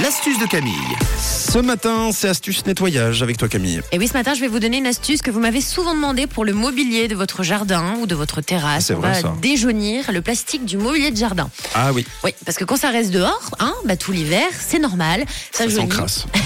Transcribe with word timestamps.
L'astuce 0.00 0.38
de 0.38 0.46
Camille. 0.46 0.72
Ce 1.20 1.58
matin, 1.58 2.10
c'est 2.12 2.26
astuce 2.28 2.64
nettoyage 2.64 3.22
avec 3.22 3.36
toi 3.36 3.46
Camille. 3.48 3.82
Et 3.92 3.98
oui, 3.98 4.08
ce 4.08 4.14
matin, 4.14 4.32
je 4.32 4.40
vais 4.40 4.48
vous 4.48 4.58
donner 4.58 4.78
une 4.78 4.86
astuce 4.86 5.20
que 5.20 5.30
vous 5.30 5.38
m'avez 5.40 5.60
souvent 5.60 5.94
demandé 5.94 6.26
pour 6.26 6.46
le 6.46 6.54
mobilier 6.54 7.08
de 7.08 7.14
votre 7.14 7.42
jardin 7.42 7.96
ou 8.00 8.06
de 8.06 8.14
votre 8.14 8.40
terrasse. 8.40 8.86
C'est 8.86 8.94
On 8.94 9.00
vrai, 9.00 9.12
va 9.12 9.20
ça. 9.20 9.34
déjaunir 9.42 10.10
le 10.10 10.22
plastique 10.22 10.64
du 10.64 10.78
mobilier 10.78 11.10
de 11.10 11.16
jardin. 11.18 11.50
Ah 11.74 11.92
oui, 11.92 12.06
Oui, 12.24 12.30
parce 12.46 12.56
que 12.56 12.64
quand 12.64 12.76
ça 12.76 12.88
reste 12.88 13.10
dehors, 13.10 13.50
hein, 13.60 13.74
bah, 13.84 13.96
tout 13.98 14.12
l'hiver, 14.12 14.46
c'est 14.58 14.78
normal. 14.78 15.24
Ça, 15.52 15.64
ça 15.68 15.76
s'encrasse. 15.76 16.24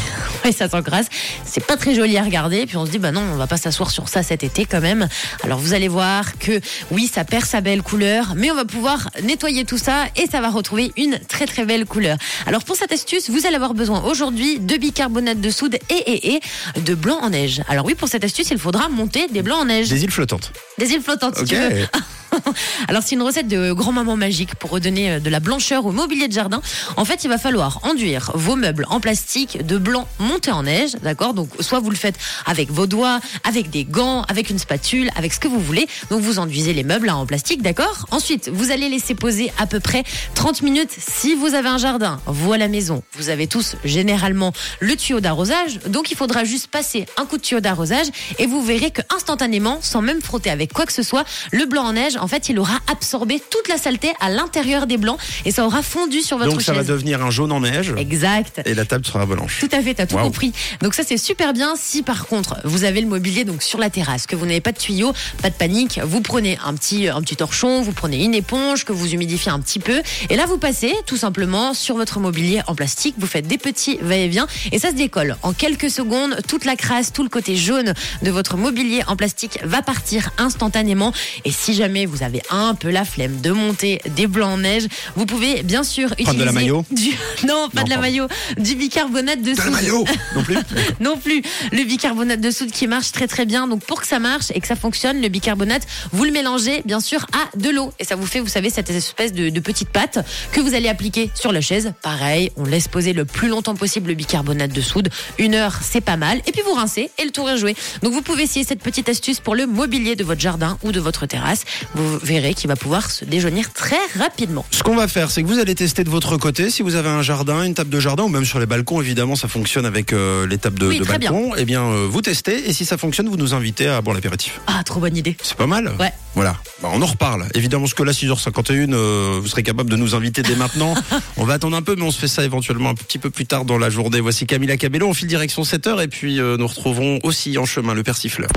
Oui, 0.44 0.52
ça 0.52 0.68
s'encrasse. 0.68 1.06
C'est 1.44 1.64
pas 1.64 1.76
très 1.76 1.94
joli 1.94 2.16
à 2.18 2.22
regarder. 2.22 2.66
Puis 2.66 2.76
on 2.76 2.86
se 2.86 2.90
dit, 2.90 2.98
bah 2.98 3.10
non, 3.10 3.20
on 3.32 3.36
va 3.36 3.46
pas 3.48 3.56
s'asseoir 3.56 3.90
sur 3.90 4.08
ça 4.08 4.22
cet 4.22 4.44
été 4.44 4.64
quand 4.64 4.80
même. 4.80 5.08
Alors 5.42 5.58
vous 5.58 5.72
allez 5.72 5.88
voir 5.88 6.38
que 6.38 6.60
oui, 6.92 7.10
ça 7.12 7.24
perd 7.24 7.44
sa 7.44 7.60
belle 7.60 7.82
couleur, 7.82 8.34
mais 8.36 8.50
on 8.50 8.54
va 8.54 8.64
pouvoir 8.64 9.10
nettoyer 9.24 9.64
tout 9.64 9.78
ça 9.78 10.04
et 10.14 10.26
ça 10.30 10.40
va 10.40 10.50
retrouver 10.50 10.92
une 10.96 11.18
très 11.26 11.46
très 11.46 11.64
belle 11.64 11.84
couleur. 11.84 12.16
Alors 12.46 12.62
pour 12.64 12.76
cette 12.76 12.92
astuce, 12.92 13.28
vous 13.28 13.45
allez 13.46 13.56
avoir 13.56 13.74
besoin 13.74 14.02
aujourd'hui 14.04 14.58
de 14.58 14.76
bicarbonate 14.76 15.40
de 15.40 15.50
soude 15.50 15.76
et, 15.90 15.94
et, 15.94 16.34
et 16.36 16.40
de 16.80 16.94
blanc 16.94 17.18
en 17.22 17.30
neige. 17.30 17.62
Alors 17.68 17.86
oui, 17.86 17.94
pour 17.94 18.08
cette 18.08 18.24
astuce, 18.24 18.50
il 18.50 18.58
faudra 18.58 18.88
monter 18.88 19.26
des 19.28 19.42
blancs 19.42 19.60
en 19.60 19.64
neige. 19.66 19.88
Des 19.88 20.02
îles 20.04 20.10
flottantes. 20.10 20.52
Des 20.78 20.90
îles 20.92 21.02
flottantes, 21.02 21.36
si 21.36 21.42
Ok. 21.42 21.48
tu 21.48 21.54
veux. 21.56 21.86
Alors 22.88 23.02
c'est 23.02 23.14
une 23.14 23.22
recette 23.22 23.48
de 23.48 23.72
grand-maman 23.72 24.16
magique 24.16 24.54
pour 24.54 24.70
redonner 24.70 25.12
euh, 25.12 25.20
de 25.20 25.30
la 25.30 25.40
blancheur 25.40 25.86
au 25.86 25.92
mobilier 25.92 26.28
de 26.28 26.32
jardin. 26.32 26.60
En 26.96 27.04
fait, 27.04 27.24
il 27.24 27.28
va 27.28 27.38
falloir 27.38 27.80
enduire 27.84 28.32
vos 28.34 28.56
meubles 28.56 28.86
en 28.90 29.00
plastique 29.00 29.64
de 29.64 29.78
blanc 29.78 30.08
monté 30.18 30.50
en 30.50 30.62
neige, 30.64 30.92
d'accord? 31.02 31.34
Donc 31.34 31.48
soit 31.60 31.80
vous 31.80 31.90
le 31.90 31.96
faites 31.96 32.16
avec 32.44 32.70
vos 32.70 32.86
doigts, 32.86 33.20
avec 33.44 33.70
des 33.70 33.84
gants, 33.84 34.22
avec 34.22 34.50
une 34.50 34.58
spatule, 34.58 35.10
avec 35.16 35.32
ce 35.32 35.40
que 35.40 35.48
vous 35.48 35.60
voulez. 35.60 35.86
Donc 36.10 36.20
vous 36.20 36.38
enduisez 36.38 36.72
les 36.72 36.84
meubles 36.84 37.06
là, 37.06 37.16
en 37.16 37.26
plastique, 37.26 37.62
d'accord? 37.62 38.06
Ensuite, 38.10 38.48
vous 38.48 38.70
allez 38.70 38.88
laisser 38.88 39.14
poser 39.14 39.52
à 39.58 39.66
peu 39.66 39.80
près 39.80 40.04
30 40.34 40.62
minutes 40.62 40.90
si 40.98 41.34
vous 41.34 41.54
avez 41.54 41.68
un 41.68 41.78
jardin. 41.78 42.20
Vous 42.26 42.52
à 42.52 42.58
la 42.58 42.68
maison, 42.68 43.02
vous 43.12 43.28
avez 43.28 43.46
tous 43.46 43.76
généralement 43.84 44.52
le 44.80 44.96
tuyau 44.96 45.20
d'arrosage, 45.20 45.80
donc 45.88 46.10
il 46.10 46.16
faudra 46.16 46.44
juste 46.44 46.68
passer 46.68 47.06
un 47.16 47.26
coup 47.26 47.36
de 47.36 47.42
tuyau 47.42 47.60
d'arrosage 47.60 48.06
et 48.38 48.46
vous 48.46 48.62
verrez 48.62 48.90
que 48.90 49.02
instantanément, 49.14 49.78
sans 49.80 50.02
même 50.02 50.20
frotter 50.20 50.50
avec 50.50 50.72
quoi 50.72 50.86
que 50.86 50.92
ce 50.92 51.02
soit, 51.02 51.24
le 51.52 51.64
blanc 51.66 51.84
en 51.84 51.92
neige, 51.94 52.16
en 52.16 52.28
fait, 52.28 52.35
il 52.48 52.58
aura 52.58 52.78
absorbé 52.90 53.40
toute 53.50 53.68
la 53.68 53.78
saleté 53.78 54.12
à 54.20 54.30
l'intérieur 54.30 54.86
des 54.86 54.96
blancs 54.96 55.18
et 55.44 55.50
ça 55.50 55.64
aura 55.64 55.82
fondu 55.82 56.20
sur 56.22 56.38
votre 56.38 56.50
Donc 56.50 56.62
ça 56.62 56.72
va 56.72 56.84
devenir 56.84 57.24
un 57.24 57.30
jaune 57.30 57.52
en 57.52 57.60
neige 57.60 57.92
Exact. 57.96 58.60
et 58.64 58.74
la 58.74 58.84
table 58.84 59.04
sera 59.04 59.26
blanche. 59.26 59.58
Tout 59.60 59.68
à 59.72 59.80
fait, 59.82 59.94
t'as 59.94 60.06
tout 60.06 60.16
compris. 60.16 60.52
Donc 60.82 60.94
ça 60.94 61.02
c'est 61.06 61.18
super 61.18 61.52
bien. 61.52 61.74
Si 61.76 62.02
par 62.02 62.26
contre 62.26 62.56
vous 62.64 62.84
avez 62.84 63.00
le 63.00 63.06
mobilier 63.06 63.44
donc 63.44 63.62
sur 63.62 63.78
la 63.78 63.90
terrasse, 63.90 64.26
que 64.26 64.36
vous 64.36 64.46
n'avez 64.46 64.60
pas 64.60 64.72
de 64.72 64.78
tuyau, 64.78 65.12
pas 65.42 65.50
de 65.50 65.54
panique, 65.54 66.00
vous 66.04 66.20
prenez 66.20 66.58
un 66.64 66.74
petit 66.74 67.08
un 67.08 67.20
petit 67.20 67.36
torchon, 67.36 67.82
vous 67.82 67.92
prenez 67.92 68.24
une 68.24 68.34
éponge 68.34 68.84
que 68.84 68.92
vous 68.92 69.12
humidifiez 69.14 69.50
un 69.52 69.60
petit 69.60 69.78
peu, 69.78 70.02
et 70.30 70.36
là 70.36 70.46
vous 70.46 70.58
passez 70.58 70.92
tout 71.06 71.16
simplement 71.16 71.74
sur 71.74 71.96
votre 71.96 72.20
mobilier 72.20 72.62
en 72.66 72.74
plastique, 72.74 73.14
vous 73.18 73.26
faites 73.26 73.46
des 73.46 73.58
petits 73.58 73.98
va-et-vient 74.02 74.46
et 74.72 74.78
ça 74.78 74.90
se 74.90 74.94
décolle 74.94 75.36
en 75.42 75.52
quelques 75.52 75.90
secondes. 75.90 76.36
Toute 76.48 76.64
la 76.64 76.76
crasse, 76.76 77.12
tout 77.12 77.22
le 77.22 77.28
côté 77.28 77.56
jaune 77.56 77.94
de 78.22 78.30
votre 78.30 78.56
mobilier 78.56 79.02
en 79.06 79.16
plastique 79.16 79.58
va 79.64 79.82
partir 79.82 80.30
instantanément. 80.38 81.12
Et 81.44 81.50
si 81.52 81.74
jamais 81.74 82.06
vous 82.06 82.22
avez 82.22 82.25
un 82.50 82.74
peu 82.74 82.90
la 82.90 83.04
flemme 83.04 83.40
de 83.40 83.50
monter 83.50 84.00
des 84.16 84.26
blancs 84.26 84.54
en 84.54 84.58
neige, 84.58 84.86
vous 85.16 85.26
pouvez 85.26 85.62
bien 85.62 85.82
sûr 85.82 86.12
utiliser 86.12 86.24
Prendre 86.24 86.40
de 86.40 86.44
la 86.44 86.52
maillot 86.52 86.84
du 86.90 87.10
non 87.46 87.68
pas 87.68 87.80
Non, 87.80 87.84
de 87.84 87.90
la 87.90 87.98
maillot, 87.98 88.28
du 88.58 88.74
bicarbonate 88.74 89.40
de 89.40 89.52
De 89.52 89.56
la 89.56 89.62
soude 89.62 89.72
maillot 89.72 90.04
non 90.34 90.42
plus 90.42 90.56
non 91.00 91.16
plus. 91.16 91.42
Le 91.72 91.84
bicarbonate 91.84 92.40
de 92.40 92.50
soude 92.50 92.70
qui 92.70 92.86
marche 92.86 93.12
très 93.12 93.26
très 93.26 93.46
bien. 93.46 93.66
Donc 93.66 93.84
pour 93.84 94.00
que 94.00 94.06
ça 94.06 94.18
marche 94.18 94.46
et 94.54 94.60
que 94.60 94.66
ça 94.66 94.76
fonctionne, 94.76 95.20
le 95.20 95.28
bicarbonate, 95.28 95.82
vous 96.12 96.24
le 96.24 96.32
mélangez 96.32 96.82
bien 96.84 97.00
sûr 97.00 97.26
à 97.32 97.56
de 97.56 97.70
l'eau. 97.70 97.92
Et 97.98 98.04
ça 98.04 98.16
vous 98.16 98.26
fait, 98.26 98.40
vous 98.40 98.48
savez, 98.48 98.70
cette 98.70 98.90
espèce 98.90 99.32
de, 99.32 99.48
de 99.48 99.60
petite 99.60 99.90
pâte 99.90 100.24
que 100.52 100.60
vous 100.60 100.74
allez 100.74 100.88
appliquer 100.88 101.30
sur 101.34 101.52
la 101.52 101.60
chaise. 101.60 101.92
Pareil, 102.02 102.52
on 102.56 102.64
laisse 102.64 102.88
poser 102.88 103.12
le 103.12 103.24
plus 103.24 103.48
longtemps 103.48 103.74
possible 103.74 104.08
le 104.08 104.14
bicarbonate 104.14 104.72
de 104.72 104.80
soude. 104.80 105.08
Une 105.38 105.54
heure, 105.54 105.78
c'est 105.82 106.00
pas 106.00 106.16
mal. 106.16 106.40
Et 106.46 106.52
puis 106.52 106.62
vous 106.64 106.74
rincez 106.74 107.10
et 107.18 107.24
le 107.24 107.30
tour 107.30 107.48
est 107.50 107.58
joué. 107.58 107.74
Donc 108.02 108.12
vous 108.12 108.22
pouvez 108.22 108.44
essayer 108.44 108.64
cette 108.64 108.82
petite 108.82 109.08
astuce 109.08 109.40
pour 109.40 109.54
le 109.54 109.66
mobilier 109.66 110.16
de 110.16 110.24
votre 110.24 110.40
jardin 110.40 110.78
ou 110.82 110.92
de 110.92 111.00
votre 111.00 111.26
terrasse. 111.26 111.64
Vous 111.94 112.05
verrez 112.22 112.54
qu'il 112.54 112.68
va 112.68 112.76
pouvoir 112.76 113.10
se 113.10 113.24
déjaunir 113.24 113.72
très 113.72 113.96
rapidement. 114.18 114.64
Ce 114.70 114.82
qu'on 114.82 114.96
va 114.96 115.08
faire, 115.08 115.30
c'est 115.30 115.42
que 115.42 115.48
vous 115.48 115.58
allez 115.58 115.74
tester 115.74 116.04
de 116.04 116.10
votre 116.10 116.36
côté. 116.36 116.70
Si 116.70 116.82
vous 116.82 116.94
avez 116.94 117.08
un 117.08 117.22
jardin, 117.22 117.62
une 117.62 117.74
table 117.74 117.90
de 117.90 118.00
jardin, 118.00 118.24
ou 118.24 118.28
même 118.28 118.44
sur 118.44 118.58
les 118.58 118.66
balcons, 118.66 119.00
évidemment, 119.00 119.36
ça 119.36 119.48
fonctionne 119.48 119.86
avec 119.86 120.12
euh, 120.12 120.46
les 120.46 120.58
tables 120.58 120.78
de, 120.78 120.86
Oui, 120.86 120.98
de 120.98 121.04
très 121.04 121.18
balcon. 121.18 121.52
Eh 121.56 121.64
bien, 121.64 121.82
euh, 121.82 122.06
vous 122.10 122.22
testez. 122.22 122.68
Et 122.68 122.72
si 122.72 122.84
ça 122.84 122.96
fonctionne, 122.96 123.28
vous 123.28 123.36
nous 123.36 123.54
invitez 123.54 123.88
à 123.88 124.00
boire 124.00 124.14
l'apéritif. 124.14 124.60
Ah, 124.66 124.82
trop 124.84 125.00
bonne 125.00 125.16
idée. 125.16 125.36
C'est 125.42 125.56
pas 125.56 125.66
mal 125.66 125.92
Ouais. 125.98 126.12
Voilà. 126.34 126.56
Bah, 126.82 126.90
on 126.92 127.00
en 127.00 127.06
reparle. 127.06 127.46
Évidemment, 127.54 127.84
parce 127.84 127.94
que 127.94 128.02
là, 128.02 128.12
6h51, 128.12 128.92
euh, 128.92 129.38
vous 129.40 129.48
serez 129.48 129.62
capable 129.62 129.90
de 129.90 129.96
nous 129.96 130.14
inviter 130.14 130.42
dès 130.42 130.54
maintenant. 130.54 130.94
on 131.36 131.44
va 131.44 131.54
attendre 131.54 131.76
un 131.76 131.82
peu, 131.82 131.96
mais 131.96 132.02
on 132.02 132.10
se 132.10 132.18
fait 132.18 132.28
ça 132.28 132.44
éventuellement 132.44 132.90
un 132.90 132.94
petit 132.94 133.18
peu 133.18 133.30
plus 133.30 133.46
tard 133.46 133.64
dans 133.64 133.78
la 133.78 133.88
journée. 133.88 134.20
Voici 134.20 134.46
Camila 134.46 134.76
Cabello. 134.76 135.08
On 135.08 135.14
file 135.14 135.28
direction 135.28 135.62
7h 135.62 136.02
et 136.02 136.08
puis 136.08 136.38
euh, 136.38 136.56
nous 136.58 136.66
retrouverons 136.66 137.18
aussi 137.22 137.56
en 137.56 137.64
chemin 137.64 137.94
le 137.94 138.02
persifleur. 138.02 138.50